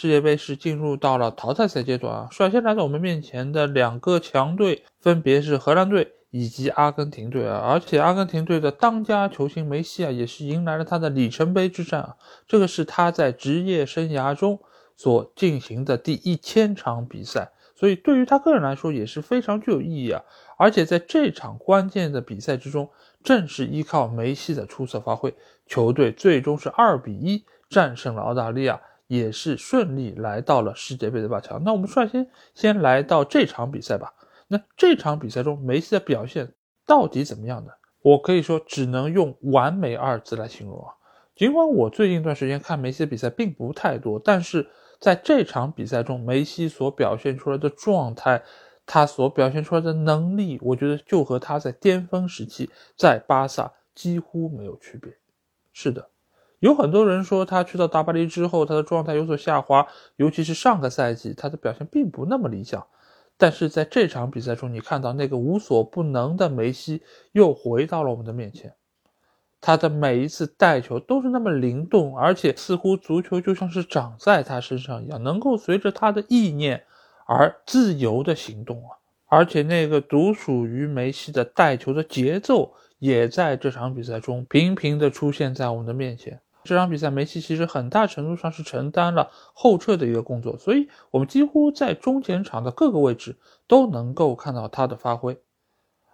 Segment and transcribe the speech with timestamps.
[0.00, 12.16] 世界杯是进入到了淘汰赛阶段啊，率先来到我们面前的两个强队分别是荷兰队以及阿根廷队啊，而且阿根廷队的当家球星梅西啊，也是迎来了他的里程碑之战啊，
[12.46, 14.60] 这个是他在职业生涯中
[14.94, 20.22] 所进行的第一千场比赛，所以对于他个人来说也是非常具有意义啊，
[20.56, 22.88] 而且在这场关键的比赛之中，
[23.24, 25.34] 正是依靠梅西的出色发挥，
[25.66, 28.80] 球队最终是二比一战胜了澳大利亚。
[29.08, 31.60] 也是顺利来到了世界杯的八强。
[31.64, 34.14] 那我们率先先来到这场比赛吧。
[34.46, 36.54] 那这场比赛中，梅西的表现
[36.86, 37.72] 到底怎么样呢？
[38.00, 40.94] 我可以说只能用完美二字来形容啊。
[41.34, 44.66] 尽管我最近一段时间看梅西的比赛并不太多，但是
[45.00, 48.42] 在这场比赛中，梅西所表现出来的状态，
[48.86, 55.12] 他所表现出来的能力，我觉得就和他在巅峰时期在巴萨几乎没有区别。
[55.72, 56.08] 是的。
[56.60, 62.86] 有很多人说他去到大巴黎之后，他的状态有所下滑，尤其是上个赛季，他的表现并不那么理想。
[63.36, 68.74] 但是在这场比赛中，你看到那个无所不能的梅西又回到了我们的面前，
[69.60, 76.82] 他的每一次带球都是那么灵动，而且似乎足球就像是长在他身上一样，能够随着他的意念
[77.26, 78.98] 而自由的行动啊！
[79.26, 86.40] 而且那个独属于梅西的带球的节奏，也在这场比赛中频频的出现在我们的面前。
[86.68, 95.40] 这场比赛，梅西其实很大程度上是承担了后撤的一个工作，所以我们几乎在中前场的各个位置都能够看到他的发挥。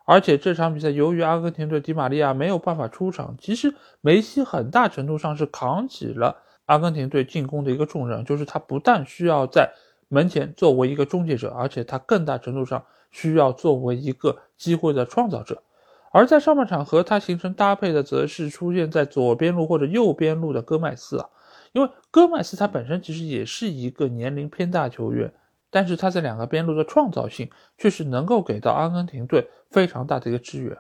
[0.05, 6.37] 而且这场比赛，由于阿根廷队迪玛利亚没有办法出场，其实梅西很大程度上是扛起了
[6.67, 9.73] 阿根廷队进攻的一个重任，就是他不但需要在
[10.07, 15.61] 门前作为一个终结者，而且他更大程度上需要作为一个机会的创造者。
[16.15, 21.29] 而在上半场和他形成搭配的，则是出现在左边路或者右边路的戈麦斯啊，
[21.73, 25.35] 因为戈麦斯他本身其实也是一个年龄偏大球员，
[25.71, 30.79] 但是他在两个边路的创造性却是能够给到阿根廷队非常大的一个支援。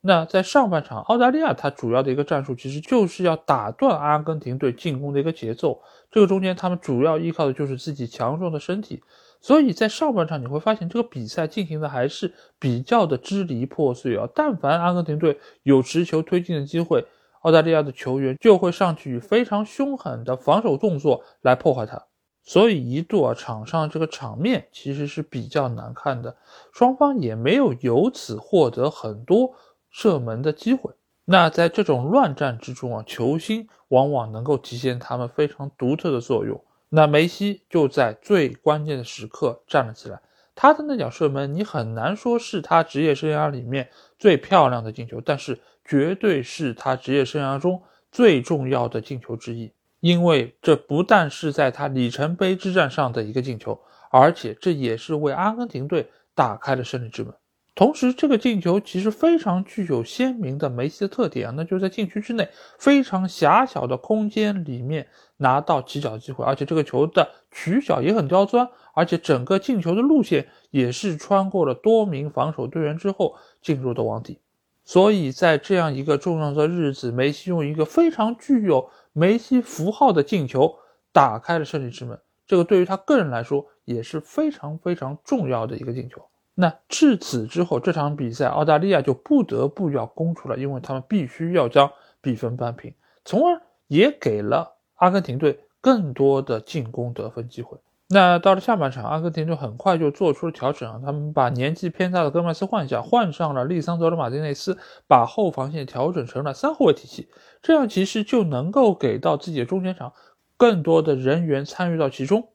[0.00, 9.02] 那在上半场，澳大利亚他主要的一个战术其实就是要打断阿根廷队进攻的一个节奏，这个中间他们主要依靠的就是自己强壮的身体。
[9.40, 14.28] 所以在上半场你会发现，这个比赛进行的还是比较的支离破碎啊。
[14.34, 17.06] 但凡阿根廷队有持球推进的机会，
[17.40, 22.04] 澳大利亚的球员就会上去以非常凶狠的防守动作来破坏它。
[22.42, 26.36] 所以一度啊，场上这个场面其实是比较难看的，
[26.72, 29.54] 双方也没有由此获得很多
[29.90, 30.90] 射门的机会。
[31.24, 36.62] 那在这种乱战之中啊，球星往往能够体现他们非常独特的作用。
[36.90, 40.20] 那梅西就在最关键的时刻站了起来，
[40.54, 47.80] 他的那脚射门，你很难说是他职业生涯里面最漂亮的进球，但是绝对是他职业生涯中
[48.10, 53.80] 最重要的进球之一，因为这不但是在他里程碑之战上的一个进球，
[54.10, 57.32] 而且这也是为阿根廷队打开了胜利之门。
[57.72, 62.48] 同时，这个进球其实非常具有鲜明的梅西的特点啊，那就是在禁区之内
[62.78, 65.08] 非常狭小的空间里面
[65.40, 74.38] 拿到起脚机会，而且这个球的取角也很刁钻，而且整个进球的路线也是穿过了多名防守队员之后进入的网底。
[74.84, 80.76] 所以在这样一个重要的日子，梅西用一个非常具有梅西符号的进球
[81.12, 86.22] 打开了胜利之门，这个对于他个人来说也是非常非常重要的一个进球。
[86.54, 91.90] 那至此之后，这场比赛澳大利亚就不得不要攻出来，因为他们必须要将
[92.20, 92.92] 比分扳平，
[93.24, 97.76] 从而也给了阿根廷队更多的进攻得分机会。
[98.12, 104.76] 那到了下半场，阿根廷队很快就做出了调整，他们把年纪偏大的戈麦斯换下，换上了利桑德罗马丁内斯，
[105.06, 107.28] 把后防线调整成了三后卫体系，
[107.62, 110.12] 这样其实就能够给到自己的中前场
[110.56, 112.48] 更多的人员参与到其中。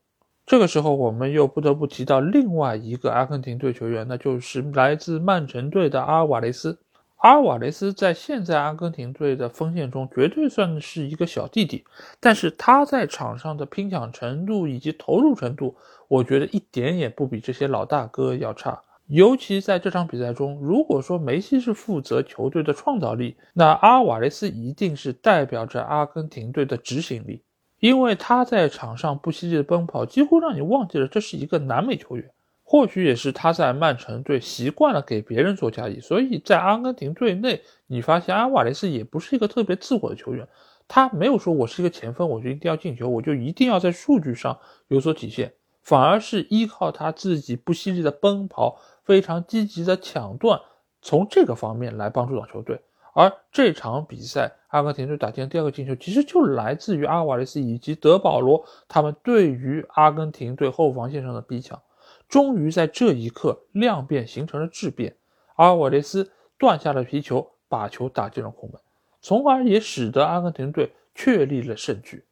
[0.45, 6.77] 这个时候，我们又不得不提到另外一个阿根廷队球员，那就是来自曼城队的阿尔瓦雷斯。
[7.25, 11.83] 阿尔瓦雷斯在现在阿根廷队的锋线中绝对算是一个小弟弟，
[12.19, 15.75] 但是他在场上的拼抢程度以及投入程度，
[16.07, 18.80] 我觉得一点也不比这些老大哥要差。
[19.07, 27.42] 尤其在这场比赛中，如果说梅西是负责球队的创造力，那阿尔瓦雷斯一定是代表着阿根廷队的执行力。
[27.80, 32.30] 因为他在场上不惜的奔跑，几乎让你忘记了这是一个南美球员。
[32.67, 40.47] 或许也是他在曼城队习惯了给别人做嫁衣，所以在阿根廷队内，你发现阿瓦雷斯也不是一个特别自我的球员，
[40.88, 44.57] 他没有说我是一个前锋，我就一定要进球，我就一定要在数据上
[44.88, 45.53] 有所体现，
[45.83, 50.59] 反而是依靠他自己不犀利的奔跑，非常积极的抢断，
[51.03, 52.81] 从这个方面来帮助到球队。
[53.13, 61.79] 而这场比赛，阿根廷队打进第二个进球，其实就来自于阿瓦雷斯以及德保罗他们对于阿根廷队后防线上的逼抢。
[62.27, 65.16] 终于在这一刻，量变形成了质变，
[65.56, 68.81] 阿尔瓦雷斯断下了皮球，把球打进了空门，
[69.22, 72.24] 从而也使得阿根廷队确立了胜局。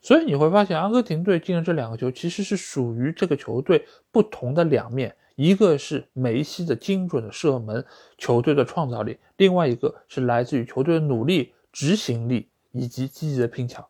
[0.00, 7.84] 所以你会发现，阿根廷队进的这两个球其实是属于这个球队不同的两面，一个是梅西的精准的射门，
[8.18, 13.86] 球队的创造力；另外一个是来自于球队的努力、执行力以及积极的拼抢。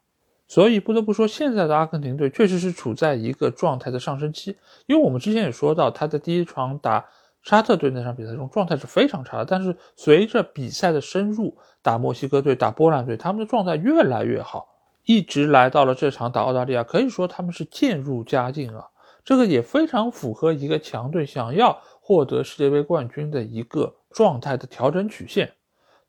[0.53, 4.55] 所以不得不说，现在的阿根廷队确实是处在一个状态的上升期。
[4.85, 7.07] 因为我们之前也说到，他在第一场打
[7.43, 14.69] 沙特队那场比赛中状态是非常差的，但是随着比赛的深入，打墨西哥队、打波兰队，他们的状态越来越好，
[15.07, 18.91] 一直来到了这场打澳大利亚，可以说他们是渐入佳境了。
[19.25, 25.55] 这个也非常符合一个强队想要获得世界杯冠军的一个状态的调整曲线。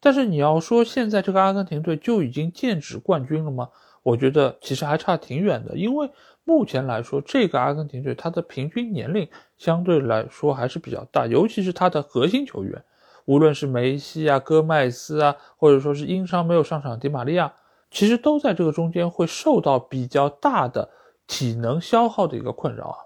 [0.02, 3.70] 但是你要说现在这个阿根廷队就已经剑指冠军了吗？
[4.04, 6.10] 我觉得其实还差挺远的，因为
[6.44, 9.28] 目前来说，这个阿根廷队他的平均年龄
[9.58, 12.84] 相对来说还是比较大，尤其是他的核心球员，
[13.24, 17.54] 无论是梅西啊、戈麦斯啊，或者说是因伤没有上场迪玛利亚，
[17.90, 20.90] 其实都在这个中间会受到比较大的
[21.26, 22.98] 体能消耗的一个困扰啊。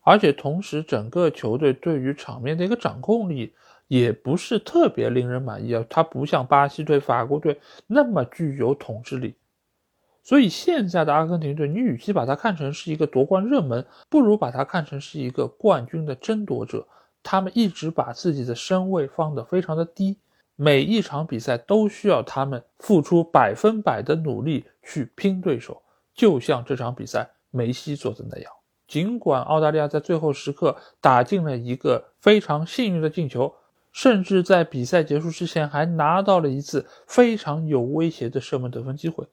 [0.00, 3.52] 而且同时，整个球队对于场面的一个掌控力
[3.88, 9.34] 也不是特别令人满意啊，他不像巴西队、法国队那么具有统治力。
[10.28, 16.86] 所以现在的阿根廷队，你与其把它看成是一个夺冠热门，不如把它看成是一个冠军的争夺者。
[17.22, 20.18] 他们一直把自己的身位放得非常的低，
[20.54, 25.80] 每一场比赛都需要他们付出百分百的努力去拼对手，
[26.12, 28.52] 就像这场比赛梅西做的那样。
[28.86, 33.50] 尽管澳大利亚在最后时刻打进了一个非常幸运的进球，
[33.92, 39.26] 甚至在比赛结束之前还拿到了一次非常有威胁的射门得分机会。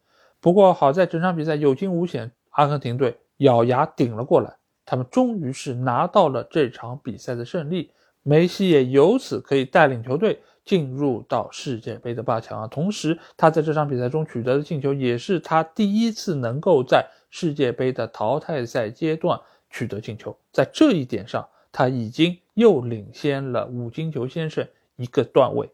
[0.45, 4.55] 不过好在整场比赛有惊无险，阿根廷队咬牙顶了过来，
[4.85, 7.89] 他们终于是拿到了这场比赛的胜利。
[8.21, 12.67] 梅西也由此可以带领球队进入到世界杯的八强啊！
[12.67, 24.63] 同时，他在这场比赛中取得的进球也是他第一次能够在世界杯的淘汰赛阶段取得进球，在这一点上，他已经又领先了五金球先生
[24.95, 25.67] 一个段位。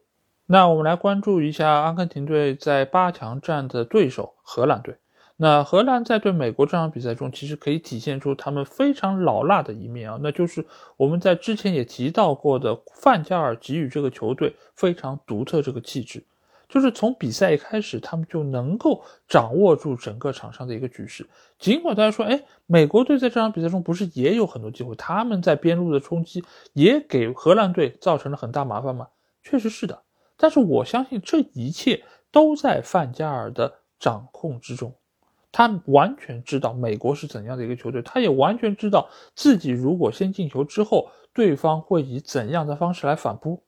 [0.51, 4.97] 那我们来关注一下阿根廷队在八强战的对手荷兰队。
[5.37, 10.65] 那荷兰在对美国这场比赛中，其实可以体现出他们非常老辣的一面啊，那就是
[10.97, 16.21] 我们在之前也提到过的范加尔给予这个球队非常独特这个气质，
[16.67, 21.25] 就是从比赛一开始，他们就能够掌握住整个场上的一个局势。
[21.59, 26.43] 尽管大家说，哎，美国队在这场比赛中不是也有很多机会，他们在边路的冲击
[26.73, 29.07] 也给荷兰队造成了很大麻烦吗？
[29.41, 30.03] 确实是的。
[30.41, 34.91] 但是我相信这一切都在范加尔的掌控之中，
[35.51, 43.61] 他完全知道美国是怎样的一个球队，他也完全知道自己如果先进球之后，对方会以怎样的方式来反扑。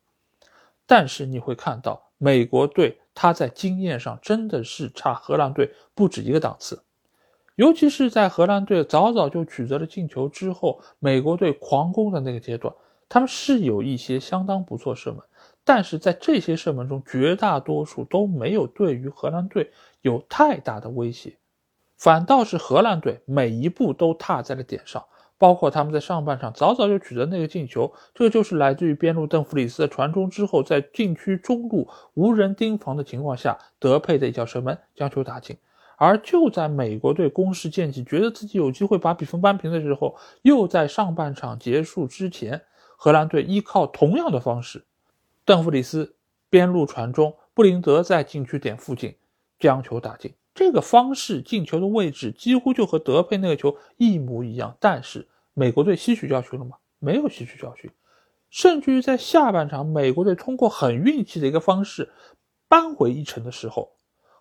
[0.87, 6.81] 但是你会看到，美国队他在经验上真的是差荷兰队不止一个档次，
[7.53, 12.73] 尤其是在荷兰队早早就取得了进球之后，美国队狂攻的那个阶段，
[13.07, 15.21] 他们是有一些相当不错射门。
[15.65, 21.37] 但是在这些射门中，绝大多数都没有对于荷兰队有太大的威胁，
[21.97, 25.05] 反倒是荷兰队每一步都踏在了点上，
[25.37, 35.57] 包括他们在上半场早早就取得那个进球，这就是来自于边路邓弗里斯的传中之后，在禁区中路无人盯防的情况下，德佩的一脚射门将球打进。
[35.95, 42.61] 而就在美国队攻势渐起，觉得自己有机会把比分扳平的时候，又在上半场结束之前，
[42.97, 44.83] 荷兰队依靠同样的方式。
[45.45, 46.15] 邓弗里斯
[46.49, 49.15] 边路传中，布林德在禁区点附近
[49.59, 50.33] 将球打进。
[50.53, 54.77] 这个方式进球的位置几乎就和德佩那个球一模一样。
[54.79, 56.77] 但是美国队吸取教训了吗？
[56.99, 57.91] 没有吸取教训，
[58.49, 62.09] 甚至于在下半场，美国队通过很运气的一个方式
[62.67, 63.91] 扳回一城的时候，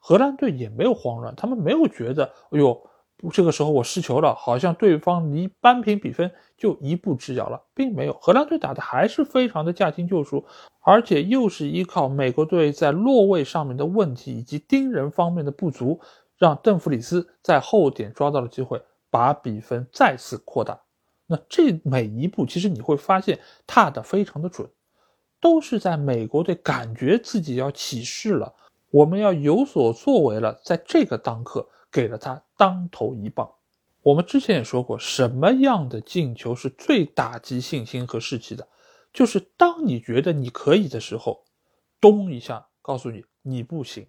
[0.00, 2.88] 荷兰队也没有慌乱，他们没有觉得，哎呦。
[3.31, 8.12] 这个时候我失球了，好像对方离扳平比分就一步之遥了，并没有。
[8.14, 10.45] 荷兰队打的还是非常的驾轻就熟，
[10.81, 16.00] 而且又是依靠美国队在落位上面的问题以及盯人方面的不足，
[16.38, 20.81] 让邓弗里斯在后点抓到了机会，把比分再次扩大。
[21.29, 24.69] 那这每一步，其实你会发现踏的非常的准，
[25.41, 28.52] 都是在美国队感觉自己要起势了，
[28.91, 33.49] 我们要有所作为了，在这个当刻给了他当头一棒。
[34.02, 38.66] 我们之前也说过，什么样的进球是最打击信心和士气的？
[39.12, 41.44] 就是当你觉得你可以的时候，
[42.00, 44.06] 咚一下告诉你你不行。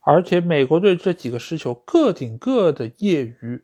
[0.00, 3.62] 而且美国队这几个失球个顶个的业余，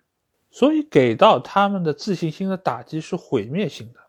[0.50, 4.00] 所以给到他们的自信心的打击是毁灭性的。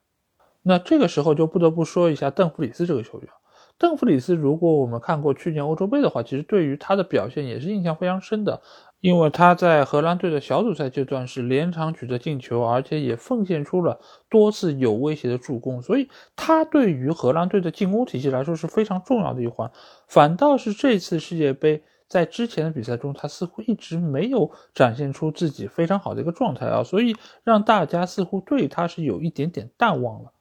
[0.61, 3.29] 那这个时候就不得不说一下邓弗里斯这个球员。
[3.77, 8.61] 邓弗里斯，如果我们看过去年欧洲杯的话，其实对于他的表现也是印象非常深的。
[9.05, 13.99] 因为他在荷兰队的小组赛阶段是连场取得进球，而且也奉献出了
[14.31, 19.71] 多次有威胁的助攻，所以他对于荷兰队的进攻体系来说是非常重要的一环。
[20.07, 30.33] 反倒是这次世界杯在之前的比赛中，他似乎一直没有展现出自己非常好的一个状态啊，所以让大家似乎对他是有一点点淡忘了。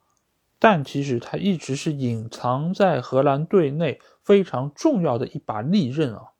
[0.58, 6.30] 但其实他一直是隐藏在荷兰队内非常重要的一把利刃啊。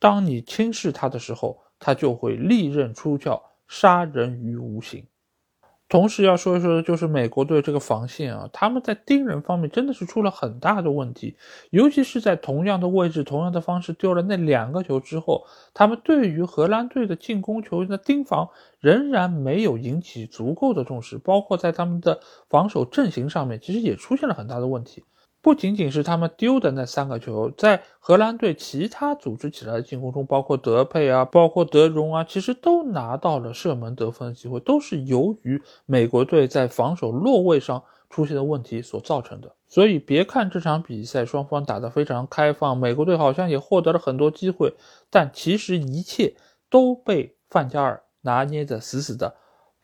[0.00, 5.06] 当你轻视他的时候，他就会利刃出鞘，杀人于无形。
[5.88, 11.36] 同时要说一说的就是美国队这个防线啊，他们在盯人方面真的是出了很大的问题，
[11.70, 25.02] 尤其是在同样的位置、同样的方式丢了那两个球之后，他们对于荷兰队的进攻球员的盯防仍然没有引起足够的重视，包括在他们的防守阵型上面，其实也出现了很大的问题。
[25.42, 39.54] 不仅仅是他们丢的那三个球，在荷兰队其他组织起来的进攻中，包括德佩啊，包括德容啊，其实都拿到了射门得分的机会，都是由于美国队在防守落位上出现的问题所造成的。
[39.66, 44.74] 所以，别看这场比赛双方打得非常开放，美国队好像也获得了很多机会，
[45.08, 46.34] 但其实一切
[46.68, 49.34] 都被范加尔拿捏得死死的。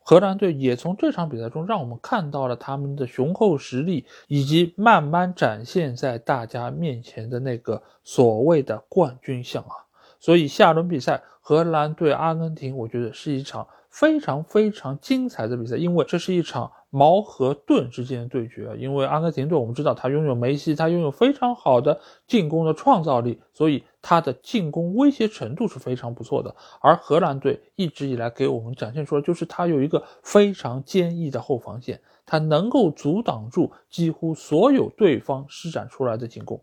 [0.09, 9.75] 荷兰队也从这场比赛中让我们看到了他们的雄厚实力，以及慢慢展现在大家面前的那个所谓的冠军相啊！
[10.21, 13.67] 所以下轮比赛荷兰对阿根廷，我觉得是一场
[13.99, 16.71] 非常非常精彩的比赛，因为这是一场。
[16.91, 26.57] 矛和盾之间的对决，因为阿根廷队我们知道他拥有梅西，他拥有非常好的进攻的创造力，所以他的进攻威胁程度是非常不错的。
[26.81, 36.59] 而荷兰队一直以来给我们展现出来，就是他有一个非常坚毅的后防线，他能够阻挡住几乎所有对方施展出来的进攻。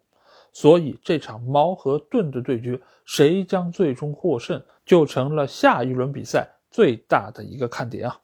[0.51, 8.19] 所以这场矛和盾的对决，谁将最终获胜，就成了下一轮比赛最大的一个看点啊！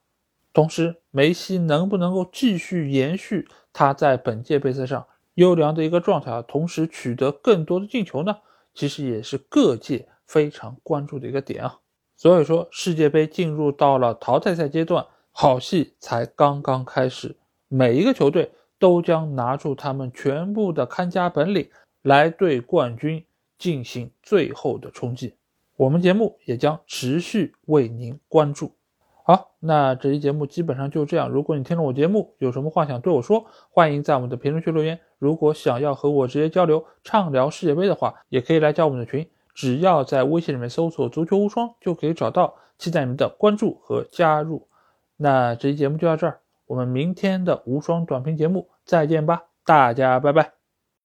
[0.51, 8.35] 同时，梅西能不能够继续延续他在本届杯赛上优良的一个状态，同时取得更多的进球呢？
[8.73, 11.79] 其实也是各界非常关注的一个点啊。
[12.17, 17.37] 所以说，世界杯进入到了淘汰赛阶段，好戏才刚刚开始，
[17.67, 21.69] 每一个球队都将拿出他们全部的看家本领
[22.01, 23.23] 来对冠军
[23.59, 25.35] 进行最后的冲击。
[25.79, 28.73] 我们节目也将持续为您关注。
[29.23, 31.29] 好，那这期节目基本上就这样。
[31.29, 34.99] 如果你听了我节目，有什么话想对我说，欢迎在我们的评论区留言。
[35.19, 42.55] 如果想要和我直接交流、畅聊世界杯的话，也可以来加我们的群，只要在微信里面搜索“足球无双”就可以找到。
[42.77, 44.67] 期待你们的关注和加入。
[45.15, 50.58] 那这期节目就到这儿，我们明天的无双短评节目再见吧，大家拜拜。